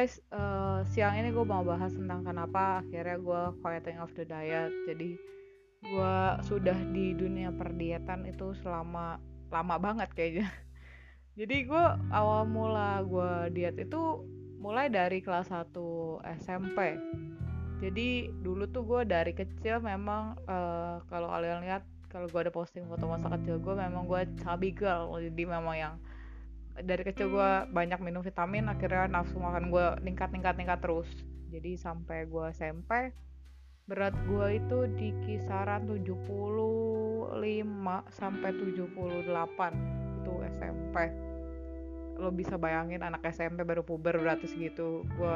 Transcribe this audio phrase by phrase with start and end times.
[0.00, 4.72] guys, uh, siang ini gue mau bahas tentang kenapa akhirnya gue quieting off the diet.
[4.88, 5.12] Jadi
[5.84, 6.16] gue
[6.48, 9.20] sudah di dunia perdietan itu selama
[9.52, 10.48] lama banget kayaknya.
[11.44, 11.84] Jadi gue
[12.16, 14.24] awal mula gue diet itu
[14.56, 15.68] mulai dari kelas 1
[16.48, 16.96] SMP.
[17.84, 22.88] Jadi dulu tuh gue dari kecil memang uh, kalau kalian lihat kalau gue ada posting
[22.88, 25.12] foto masa kecil gue memang gue chubby girl.
[25.20, 25.94] Jadi memang yang
[26.78, 31.08] dari kecil gue banyak minum vitamin akhirnya nafsu makan gue ningkat ningkat ningkat terus.
[31.50, 33.10] Jadi sampai gue SMP
[33.90, 37.34] berat gue itu di kisaran 75
[38.14, 39.26] sampai 78
[40.22, 40.96] itu SMP
[42.20, 45.34] lo bisa bayangin anak SMP baru puber berarti segitu gue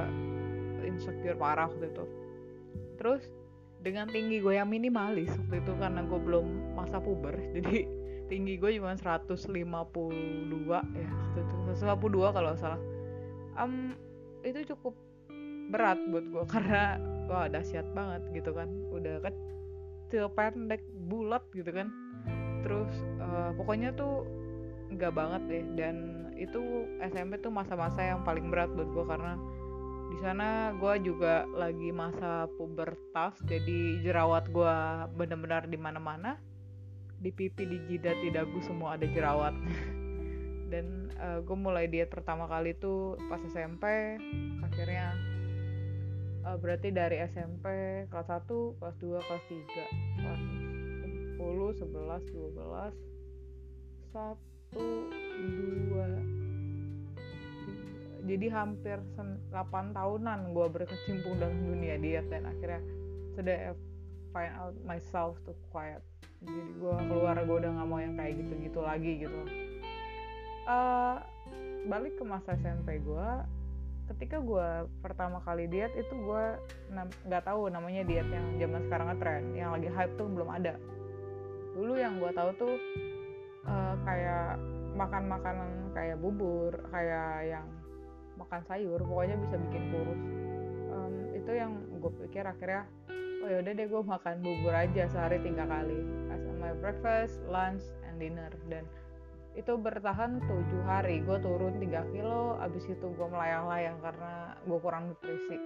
[0.86, 2.04] insecure parah waktu itu.
[2.94, 3.26] Terus
[3.84, 7.84] dengan tinggi gue yang minimalis waktu itu karena gue belum masa puber jadi
[8.26, 9.44] tinggi gue cuma 152
[10.70, 12.80] ya waktu itu 152 kalau salah.
[13.54, 13.94] Um,
[14.42, 14.94] itu cukup
[15.72, 18.68] berat buat gue karena wah dahsyat banget gitu kan.
[18.92, 21.88] Udah kecil pendek bulat gitu kan.
[22.64, 24.24] Terus uh, pokoknya tuh
[24.88, 25.64] enggak banget deh.
[25.76, 25.96] Dan
[26.34, 29.34] itu SMP tuh masa-masa yang paling berat buat gue karena
[30.14, 34.76] di sana gue juga lagi masa pubertas jadi jerawat gue
[35.18, 36.38] bener-bener di mana-mana
[37.24, 39.56] di pipi di jidat di dagu semua ada jerawat.
[40.72, 43.84] Dan uh, eh, gue mulai diet pertama kali itu pas SMP
[44.60, 45.16] akhirnya
[46.44, 47.64] uh, berarti dari SMP
[48.12, 49.64] kelas 1 kelas 2 kelas 3
[50.20, 50.42] kelas
[51.40, 52.92] 10 11 12
[54.12, 54.36] 1
[54.74, 56.44] 2
[58.24, 58.96] jadi hampir
[59.52, 59.52] 8
[59.92, 62.80] tahunan gue berkecimpung dalam dunia diet dan akhirnya
[63.36, 63.76] sudah
[64.32, 66.00] find out myself to quiet
[66.44, 69.40] jadi gue keluar gue udah nggak mau yang kayak gitu-gitu lagi gitu.
[70.64, 71.20] Uh,
[71.88, 73.28] balik ke masa SMP gue
[74.12, 74.68] ketika gue
[75.00, 76.44] pertama kali diet itu gue
[77.24, 80.76] nggak tahu namanya diet yang zaman sekarang ngetren yang lagi hype tuh belum ada.
[81.72, 82.74] Dulu yang gue tahu tuh
[83.64, 84.60] uh, kayak
[84.94, 87.66] makan makanan kayak bubur kayak yang
[88.36, 90.22] makan sayur pokoknya bisa bikin kurus.
[90.94, 92.84] Um, itu yang gue pikir akhirnya
[93.44, 96.00] oh ya udah deh gue makan bubur aja sehari tiga kali.
[96.32, 98.48] As my breakfast lunch and dinner.
[98.72, 98.88] Dan
[99.52, 101.20] itu bertahan tujuh hari.
[101.20, 105.60] Gue turun 3 kilo abis itu gue melayang-layang karena gue kurang nutrisi.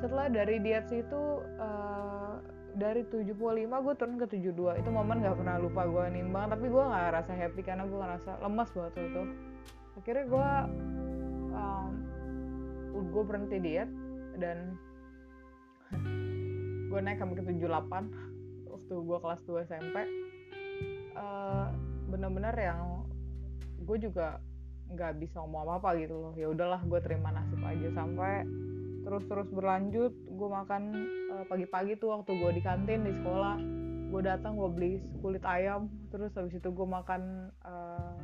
[0.00, 2.40] Setelah dari diet situ uh,
[2.80, 3.36] dari 75
[3.68, 7.32] gue turun ke 72 itu momen gak pernah lupa gue nimbang tapi gue gak rasa
[7.36, 9.22] happy karena gue ngerasa lemas waktu itu.
[10.00, 10.50] Akhirnya gue
[11.52, 11.92] um,
[13.12, 13.90] gue berhenti diet
[14.40, 14.80] dan
[16.94, 19.96] gue naik sampai ke 78 waktu gue kelas 2 SMP
[21.18, 21.74] uh,
[22.06, 23.02] bener-bener yang
[23.82, 24.38] gue juga
[24.94, 26.32] nggak bisa ngomong apa apa gitu loh.
[26.38, 28.46] Ya udahlah gue terima nasib aja sampai
[29.02, 30.14] terus-terus berlanjut.
[30.14, 30.82] Gue makan
[31.34, 33.58] uh, pagi-pagi tuh waktu gue di kantin di sekolah.
[34.14, 35.90] Gue datang gue beli kulit ayam.
[36.14, 38.14] Terus habis itu gue makan uh,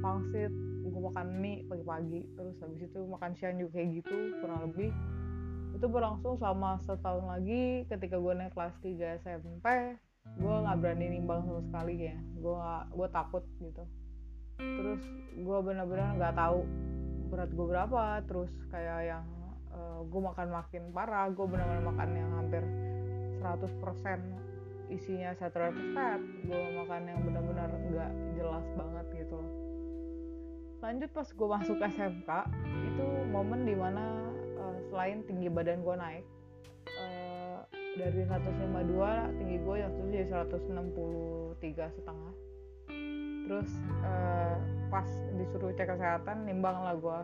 [0.00, 0.48] pangsit
[0.82, 2.24] gue makan mie pagi-pagi.
[2.40, 4.90] Terus habis itu makan siang juga kayak gitu kurang lebih
[5.82, 9.66] itu berlangsung selama setahun lagi ketika gue naik kelas 3 SMP
[10.38, 12.14] gue nggak berani nimbang sama sekali ya.
[12.38, 12.54] Gue
[12.94, 13.82] gue takut gitu.
[14.62, 15.02] Terus
[15.34, 16.62] gue benar-benar nggak tahu
[17.34, 19.26] berat gue berapa terus kayak yang
[19.74, 22.62] uh, gue makan makin parah gue benar-benar makan yang hampir
[23.42, 29.50] 100% isinya saturated fat gue makan yang benar-benar nggak jelas banget gitu loh.
[30.78, 32.30] Lanjut pas gue masuk SMK
[32.86, 34.30] itu momen di mana
[34.90, 36.24] selain tinggi badan gue naik
[36.98, 37.60] uh,
[37.96, 42.32] dari 152 tinggi gue yang itu jadi 163 setengah.
[43.42, 43.70] Terus
[44.06, 44.56] uh,
[44.88, 47.18] pas disuruh cek kesehatan nimbang lah gue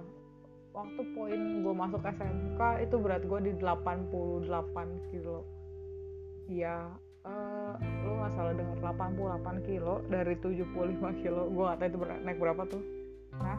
[0.77, 5.49] waktu poin gue masuk SMK itu berat gue di 88 kilo.
[6.49, 6.93] Iya
[7.25, 7.73] uh,
[8.05, 11.43] lo nggak salah denger 88 kilo dari 75 kilo.
[11.49, 12.83] Gue gak tahu itu naik berapa tuh.
[13.41, 13.59] Nah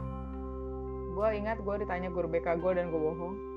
[1.20, 3.49] gue ingat gue ditanya guru BK gue dan gue bohong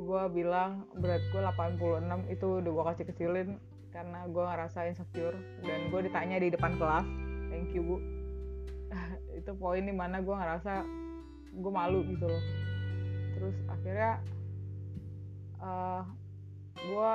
[0.00, 3.48] gue bilang berat gue 86 itu udah gue kasih kecilin
[3.90, 5.36] karena gue ngerasa insecure
[5.66, 7.06] dan gue ditanya di depan kelas.
[7.50, 7.96] Thank you bu.
[9.38, 10.86] Itu poin di mana gue ngerasa
[11.58, 12.44] gue malu gitu loh.
[13.36, 14.12] Terus akhirnya
[15.58, 16.02] uh, eh,
[16.86, 17.12] gue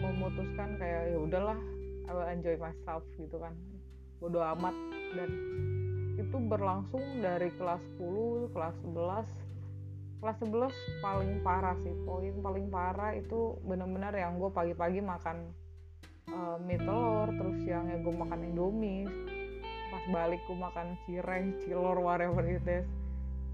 [0.00, 1.58] memutuskan kayak ya udahlah
[2.04, 3.52] I will enjoy myself gitu kan.
[4.22, 4.74] Bodo amat.
[5.14, 5.30] Dan
[6.14, 9.43] itu berlangsung dari kelas 10 kelas 11
[10.24, 11.92] kelas 11 paling parah sih.
[12.08, 15.52] Poin paling parah itu bener-bener yang gue pagi-pagi makan
[16.32, 19.04] uh, mie telur terus siangnya gue makan indomie.
[19.92, 22.88] Pas balik gue makan cireng cilor whatever it is.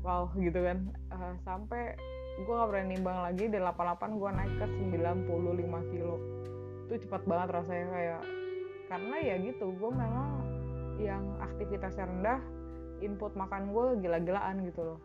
[0.07, 0.95] Wow gitu kan.
[1.11, 1.99] Uh, sampai
[2.39, 6.17] gue gak pernah nimbang lagi di 88 gue naik ke 95 kilo.
[6.87, 8.23] Itu cepat banget rasanya kayak
[8.87, 10.31] karena ya gitu gue memang
[11.03, 12.41] yang aktivitasnya rendah
[13.03, 14.99] input makan gue gila-gilaan gitu loh.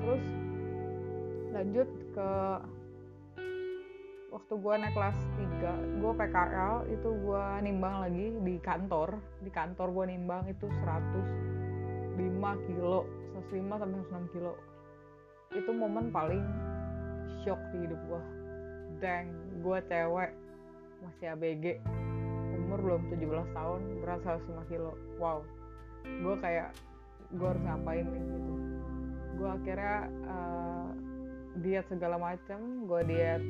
[0.00, 0.24] Terus
[1.52, 2.30] lanjut ke
[4.32, 5.18] waktu gue naik kelas
[5.60, 9.20] 3 gue PKL itu gue nimbang lagi di kantor.
[9.44, 12.16] Di kantor gue nimbang itu 105
[12.66, 13.04] kilo
[13.52, 14.56] 105 sampai 106 kilo.
[15.52, 16.40] Itu momen paling
[17.44, 18.22] shock di hidup gue
[19.02, 19.26] dang
[19.66, 20.30] gue cewek
[21.02, 21.82] masih ABG
[22.54, 24.94] umur belum 17 tahun berat 105 kilo.
[25.18, 25.42] Wow
[26.06, 26.70] gue kayak
[27.34, 28.54] gue harus ngapain nih gitu.
[29.38, 29.98] Gue akhirnya
[30.28, 30.81] uh,
[31.60, 33.42] diet segala macam gue diet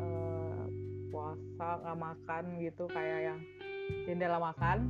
[0.00, 0.64] uh,
[1.12, 3.38] puasa nggak makan gitu kayak yang
[4.08, 4.88] jendela makan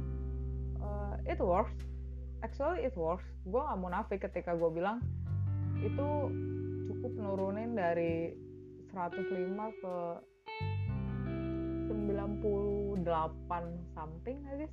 [0.82, 1.74] uh, it works.
[2.42, 3.24] Actually it works.
[3.46, 4.98] Gue nggak munafik ketika gue bilang
[5.82, 6.08] itu
[6.90, 8.34] cukup nurunin dari
[8.94, 9.96] 105 ke
[11.90, 13.02] 98
[13.94, 14.70] something I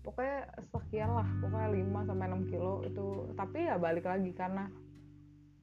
[0.00, 3.06] pokoknya sekian lah pokoknya 5 sampai 6 kilo itu.
[3.36, 4.68] Tapi ya balik lagi karena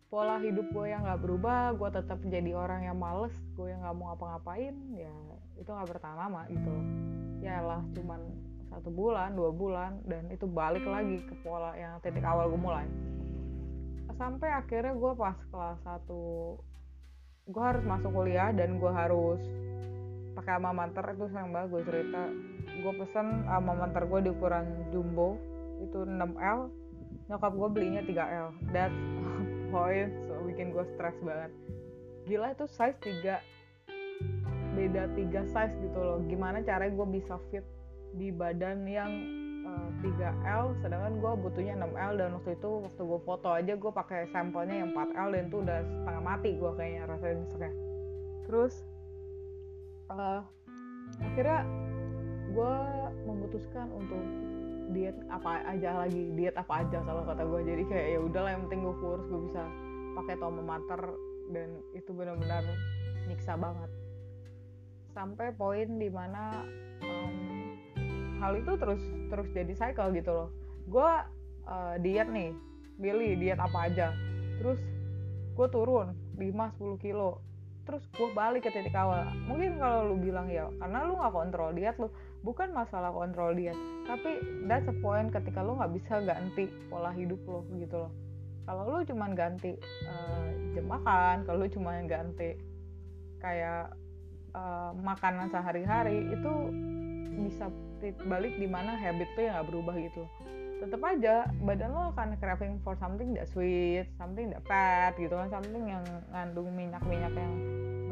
[0.07, 3.95] pola hidup gue yang nggak berubah gue tetap jadi orang yang males gue yang nggak
[3.99, 5.15] mau ngapa-ngapain ya
[5.59, 6.75] itu nggak bertahan lama gitu.
[7.43, 8.19] Ya lah cuman
[8.71, 12.87] satu bulan dua bulan dan itu balik lagi ke pola yang titik awal gue mulai.
[14.15, 16.55] Sampai akhirnya gue pas kelas satu
[17.47, 19.39] gue harus masuk kuliah dan gue harus
[20.39, 22.23] pakai alma mater itu sayang banget gue cerita.
[22.79, 25.35] Gue pesen alma mater gue di ukuran jumbo
[25.83, 26.71] itu 6L
[27.27, 28.93] nyokap gue belinya 3L that
[29.69, 31.51] point so bikin gue stres banget.
[32.27, 33.39] Gila itu size 3
[34.77, 36.19] beda 3 size gitu loh.
[36.29, 37.65] Gimana caranya gue bisa fit
[38.15, 39.11] di badan yang
[39.67, 43.91] uh, eh, 3L sedangkan gue butuhnya 6L dan waktu itu waktu gue foto aja gue
[43.91, 47.71] pakai sampelnya yang 4L dan itu udah setengah mati gue kayaknya rasanya misalnya
[48.47, 48.73] terus
[50.07, 50.41] uh,
[51.19, 51.61] akhirnya
[52.47, 52.75] gue
[53.27, 54.23] memutuskan untuk
[54.91, 58.63] diet apa aja lagi diet apa aja kalau kata gue jadi kayak ya udahlah yang
[58.67, 59.63] penting gue kurus gue bisa
[60.17, 61.01] pakai tomo mater.
[61.47, 62.65] Dan itu benar-benar
[63.29, 63.87] nyiksa banget.
[65.15, 66.65] Sampai poin di mana
[67.05, 67.77] um,
[68.43, 68.99] hal itu terus
[69.31, 70.49] terus jadi cycle gitu loh.
[70.91, 71.11] Gue
[71.69, 72.51] uh, diet nih
[72.99, 74.11] pilih diet apa aja.
[74.59, 74.81] Terus
[75.55, 77.39] gue turun 5-10 kilo.
[77.87, 79.31] Terus gue balik ke titik awal.
[79.47, 82.11] Mungkin kalau lu bilang ya karena lu nggak kontrol diet lu
[82.47, 83.75] bukan masalah kontrol diet
[84.07, 84.39] tapi
[84.71, 88.11] that's a point ketika lu nggak bisa ganti pola hidup lo gitu loh.
[88.63, 89.75] Kalau lu cuman ganti
[90.07, 92.55] uh, jam makan kalau lu cuman ganti
[93.43, 93.91] kayak
[94.55, 96.53] uh, makanan sehari-hari itu
[97.47, 97.67] bisa
[98.27, 100.23] balik di mana habit tuh yang nggak berubah gitu
[100.77, 105.49] tetap aja badan lo akan craving for something that sweet, something that fat gitu kan,
[105.49, 107.53] something yang ngandung minyak-minyak yang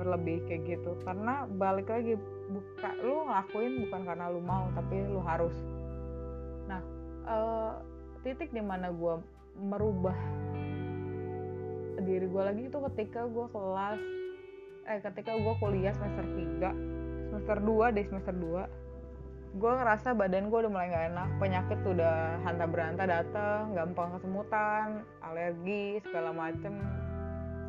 [0.02, 0.98] berlebih kayak gitu.
[1.06, 2.18] Karena balik lagi
[2.50, 5.56] buka lu ngelakuin bukan karena lu mau tapi lu harus.
[6.66, 6.82] Nah
[7.30, 7.74] uh,
[8.26, 9.22] titik di mana gue
[9.56, 10.18] merubah
[12.06, 14.02] diri gue lagi itu ketika gue kelas
[14.86, 16.26] eh ketika gue kuliah semester
[16.62, 18.85] 3 semester 2 deh semester 2
[19.56, 24.12] gue ngerasa badan gue udah mulai gak enak penyakit tuh udah hanta beranta datang gampang
[24.20, 26.76] kesemutan alergi segala macem.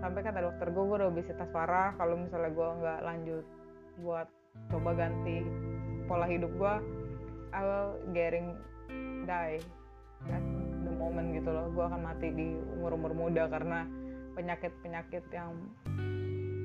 [0.02, 1.94] Sampai kata dokter gue gue udah obesitas parah.
[1.94, 3.44] Kalau misalnya gue nggak lanjut
[4.02, 4.28] buat
[4.75, 5.46] coba ganti
[6.10, 6.75] pola hidup gue
[7.54, 8.58] I will getting
[9.25, 9.62] die.
[10.26, 10.42] At
[10.82, 11.70] the moment gitu loh.
[11.70, 13.87] Gue akan mati di umur umur muda karena
[14.34, 15.54] penyakit penyakit yang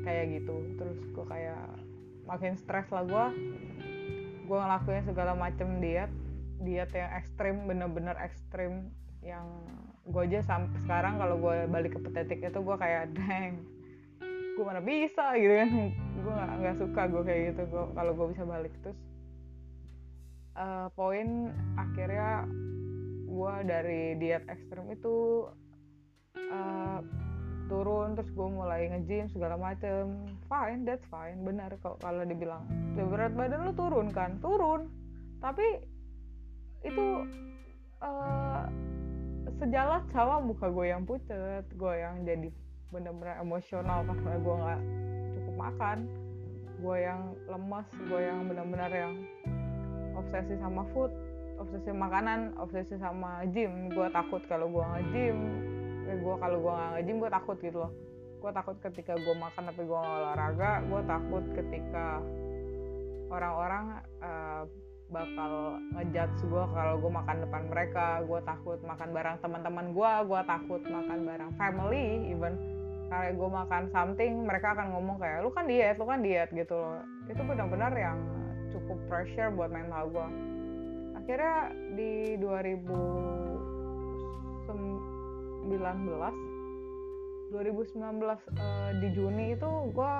[0.01, 0.65] kayak gitu.
[0.81, 1.77] Terus gue kayak
[2.25, 3.25] makin stres lah gue
[4.51, 6.11] gue ngelakuin segala macem diet
[6.59, 8.91] diet yang ekstrim bener-bener ekstrim
[9.23, 9.47] yang
[10.03, 13.63] gue aja sampai sekarang kalau gue balik ke petetik itu gue kayak deng
[14.51, 15.71] gue mana bisa gitu kan.
[16.21, 17.63] Gue nggak nggak suka gue kayak gitu
[17.95, 18.73] kalau gue bisa balik.
[18.83, 18.99] Terus
[20.59, 22.45] uh, poin akhirnya
[23.31, 25.47] gue dari diet ekstrem itu
[26.35, 26.99] uh,
[27.71, 30.27] turun terus gue mulai nge-gym segala macem.
[30.51, 32.67] Fine that's fine benar kalau dibilang.
[32.99, 34.35] Berat badan lu turun kan?
[34.43, 34.91] Turun.
[35.39, 35.63] Tapi
[36.83, 37.23] itu
[38.03, 38.67] uh,
[39.63, 42.51] sejalan sama muka gue yang pucet gue yang jadi
[42.91, 44.81] bener-bener emosional karena gue nggak
[45.39, 45.97] cukup makan.
[46.83, 49.13] Gue yang lemas gue yang bener-bener yang
[50.19, 51.13] obsesi sama food
[51.55, 53.87] obsesi makanan obsesi sama gym.
[53.93, 55.05] Gue takut kalau gue nggak
[56.11, 57.91] eh, gue kalau gue nggak gym gue takut gitu loh.
[58.41, 62.05] Gue takut ketika gue makan tapi gue nggak olahraga gue takut ketika
[63.31, 63.85] orang-orang
[64.19, 64.63] uh,
[65.11, 68.07] bakal ngejudge gue kalau gue makan depan mereka.
[68.27, 72.53] Gue takut makan barang teman-teman gue gue takut makan barang family even.
[73.11, 76.75] Kayak gue makan something mereka akan ngomong kayak lu kan diet lu kan diet gitu
[76.75, 77.03] loh.
[77.27, 78.19] Itu benar-benar yang
[78.71, 80.27] cukup pressure buat mental gue
[81.21, 82.33] akhirnya di
[85.65, 86.61] 2019
[87.51, 90.13] 2019 uh, di Juni itu gue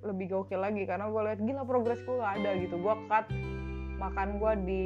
[0.00, 2.78] lebih gokil lagi karena gue lihat gila progres gue gak ada gitu.
[2.80, 3.26] Gue cut
[4.00, 4.84] makan gue di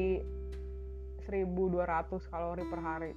[1.29, 3.13] 1200 kalori per hari.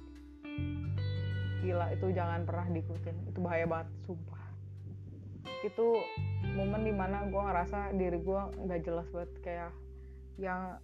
[1.64, 3.16] Gila itu jangan pernah diikutin.
[3.34, 4.44] Itu bahaya banget sumpah.
[5.66, 5.98] Itu
[6.54, 9.32] momen di mana gue ngerasa diri gue nggak jelas banget.
[9.42, 9.70] Kayak
[10.38, 10.78] yang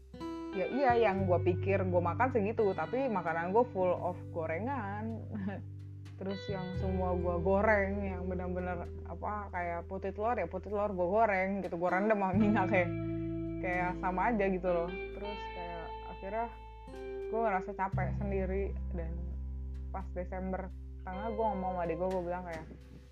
[0.54, 5.18] ya iya yang gue pikir gue makan segitu tapi makanan gue full of gorengan
[6.24, 11.04] terus yang semua gue goreng yang benar-benar apa kayak putih telur ya putih telur gue
[11.04, 12.88] goreng gitu gue rendam sama minyak kayak
[13.60, 14.88] kayak sama aja gitu loh.
[14.88, 16.46] Terus kayak akhirnya
[17.28, 18.64] gue ngerasa capek sendiri
[18.96, 19.12] dan
[19.92, 20.72] pas Desember
[21.04, 22.64] karena gue ngomong sama adik gue gue bilang kayak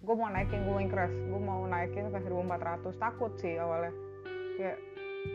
[0.02, 3.92] gue mau naikin gue crash gue mau naikin ke 1400 takut sih awalnya.
[4.57, 4.78] Kayak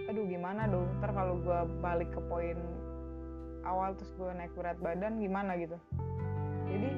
[0.10, 0.90] aduh gimana dong?
[0.98, 2.58] Ntar kalau gue balik ke poin
[3.66, 5.54] awal terus gue naik berat badan gimana?
[5.62, 5.78] gitu.
[6.68, 6.90] Jadi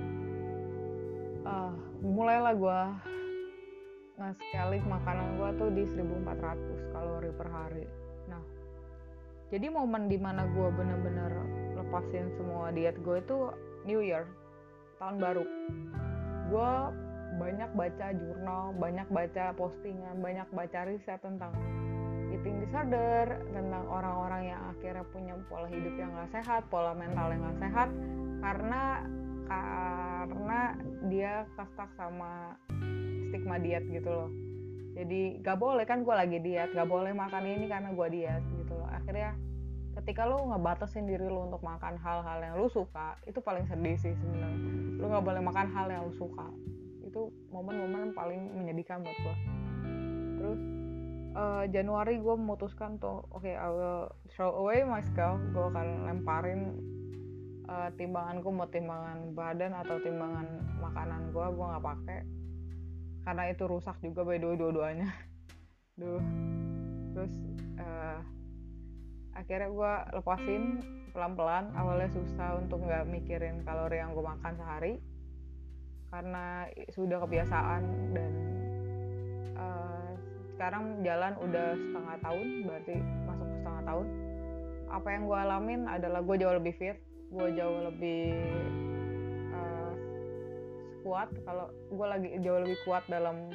[1.50, 1.72] uh,
[2.06, 2.82] mulailah gue
[4.20, 7.86] nge-scaling makanan gue tuh di 1400 kalori per hari.
[8.30, 8.44] Nah
[9.50, 11.32] jadi momen di mana gue bener-bener
[11.80, 13.38] lepasin semua diet gue itu
[13.90, 14.30] New Year
[15.02, 15.46] tahun baru.
[16.52, 16.72] Gue
[17.40, 21.56] banyak baca jurnal banyak baca postingan banyak baca riset tentang
[22.36, 27.42] eating disorder tentang orang-orang yang akhirnya punya pola hidup yang gak sehat pola mental yang
[27.48, 27.90] gak sehat
[28.44, 28.84] karena
[29.50, 30.78] karena
[31.10, 32.54] dia kastak sama
[33.30, 34.30] stigma diet gitu loh.
[34.94, 38.74] Jadi gak boleh kan gue lagi diet gak boleh makan ini karena gue diet gitu
[38.78, 38.90] loh.
[38.94, 39.34] Akhirnya
[39.98, 44.14] ketika lo ngebatasin diri lo untuk makan hal-hal yang lo suka itu paling sedih sih
[44.14, 45.02] sebenarnya.
[45.02, 46.46] Lo nggak boleh makan hal yang lo suka.
[47.02, 49.60] Itu momen-momen paling menyedihkan buat gue
[50.40, 50.62] terus
[51.36, 56.08] uh, Januari gue memutuskan tuh oke okay, I will throw away my scale gue akan
[56.08, 56.80] lemparin
[57.70, 60.48] uh, timbanganku mau timbangan badan atau timbangan
[60.82, 62.20] makanan gue gue nggak pakai.
[63.24, 65.10] Karena itu rusak juga by dua-duanya.
[66.00, 66.24] Duh.
[67.14, 67.34] Terus
[67.78, 68.20] uh,
[69.38, 70.64] akhirnya gue lepasin
[71.14, 71.70] pelan-pelan.
[71.78, 74.94] Awalnya susah untuk nggak mikirin kalori yang gue makan sehari.
[76.10, 77.82] Karena sudah kebiasaan
[78.18, 78.32] dan
[79.54, 80.10] uh,
[80.58, 82.96] sekarang jalan udah setengah tahun berarti
[83.30, 84.08] masuk setengah tahun.
[84.90, 86.98] Apa yang gue alamin adalah gue jauh lebih fit
[87.30, 88.34] gue jauh lebih
[89.54, 89.94] uh,
[91.06, 91.30] kuat.
[91.46, 93.54] Kalau gue lagi jauh lebih kuat dalam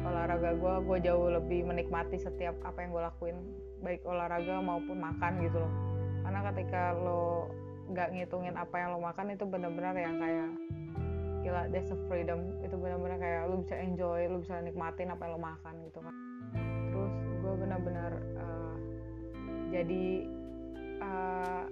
[0.00, 3.36] olahraga gue gue jauh lebih menikmati setiap apa yang gue lakuin.
[3.80, 5.72] Baik olahraga maupun makan gitu loh.
[6.20, 7.48] Karena ketika lo
[7.90, 10.48] nggak ngitungin apa yang lo makan itu benar-benar yang kayak
[11.40, 12.52] gila there's a freedom.
[12.60, 16.14] Itu benar-benar kayak lo bisa enjoy lo bisa nikmatin apa yang lo makan gitu kan.
[16.92, 18.76] Terus gue benar-benar uh,
[19.72, 20.28] jadi
[21.00, 21.64] uh,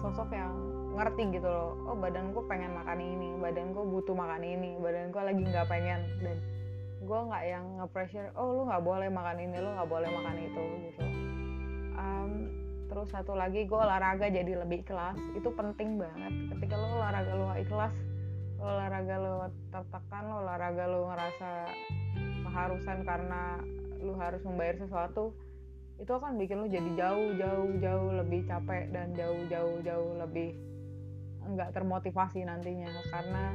[0.00, 0.52] sosok yang
[0.94, 5.08] ngerti gitu loh oh badan gue pengen makan ini badan gue butuh makan ini badan
[5.14, 6.38] gue lagi nggak pengen dan
[7.00, 10.64] gue nggak yang nge-pressure oh lu nggak boleh makan ini lu nggak boleh makan itu
[10.84, 11.04] gitu.
[11.96, 12.30] Um,
[12.92, 16.32] terus satu lagi gue olahraga jadi lebih ikhlas itu penting banget.
[16.52, 17.94] Ketika lo olahraga lo ikhlas
[18.60, 19.32] lo olahraga lo
[19.72, 21.50] tertekan lo olahraga lo ngerasa
[22.44, 23.42] keharusan karena
[24.04, 25.32] lo harus membayar sesuatu
[26.00, 30.56] itu akan bikin lo jadi jauh jauh jauh lebih capek dan jauh jauh jauh lebih
[31.44, 32.88] nggak termotivasi nantinya.
[33.12, 33.52] Karena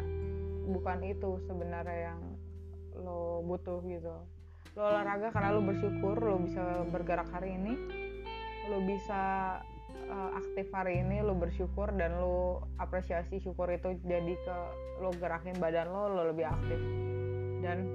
[0.70, 2.22] bukan itu sebenarnya yang
[3.02, 4.14] lo butuh gitu.
[4.78, 7.74] Lo olahraga karena lo bersyukur lo bisa bergerak hari ini.
[8.70, 9.58] Lo bisa
[10.06, 14.58] uh, aktif hari ini lo bersyukur dan lo apresiasi syukur itu jadi ke
[15.02, 16.78] lo gerakin badan lo lo lebih aktif.
[17.66, 17.90] Dan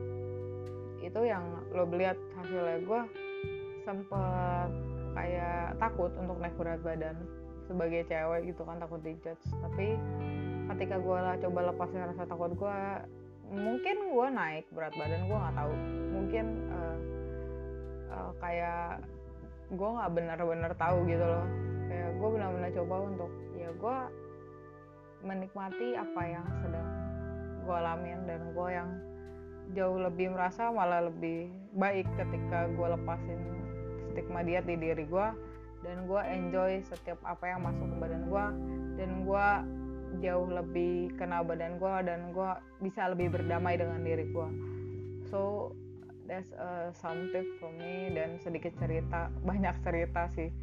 [1.07, 2.83] itu yang lo lihat hasilnya.
[2.83, 3.30] Gue
[3.91, 4.71] sempet
[5.19, 7.19] kayak takut untuk naik berat badan
[7.67, 9.43] sebagai cewek gitu kan takut dijudge.
[9.51, 9.99] Tapi
[10.71, 12.79] ketika gue lah coba lepasin rasa takut gue
[13.51, 15.73] mungkin gue naik berat badan gue nggak tahu.
[16.15, 16.99] Mungkin uh,
[18.15, 19.03] uh, kayak
[19.75, 21.47] gue nggak benar-benar tahu gitu loh.
[21.91, 23.97] Kayak gue benar-benar coba untuk ya gue
[25.27, 26.89] menikmati apa yang sedang
[27.67, 28.91] gue alamin dan gue yang
[29.75, 33.60] jauh lebih merasa malah lebih baik ketika gue lepasin
[34.13, 35.29] stigma diet di diri gue
[35.81, 38.45] dan gue enjoy setiap apa yang masuk ke badan gue
[39.01, 39.49] dan gue
[40.21, 42.51] jauh lebih kenal badan gue dan gue
[42.83, 44.49] bisa lebih berdamai dengan diri gue
[45.31, 45.73] so
[46.31, 50.55] that's a some tip from me dan sedikit cerita banyak cerita sih.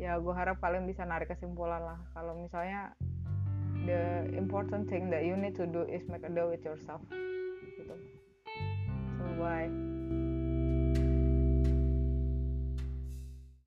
[0.00, 2.00] Ya gue harap kalian bisa narik kesimpulan lah.
[2.16, 2.96] Kalau misalnya
[3.84, 7.04] the important thing that you need to do is make a deal with yourself.
[7.76, 7.94] Gitu.
[9.36, 9.89] Bye